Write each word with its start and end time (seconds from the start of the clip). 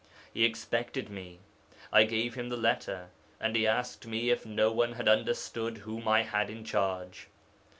'He 0.33 0.43
expected 0.45 1.11
me. 1.11 1.41
I 1.93 2.05
gave 2.05 2.33
him 2.33 2.49
the 2.49 2.57
letter, 2.57 3.09
and 3.39 3.55
he 3.55 3.67
asked 3.67 4.07
me 4.07 4.31
if 4.31 4.47
no 4.47 4.71
one 4.71 4.93
had 4.93 5.07
understood 5.07 5.77
whom 5.77 6.07
I 6.07 6.23
had 6.23 6.49
in 6.49 6.65
charge. 6.65 7.27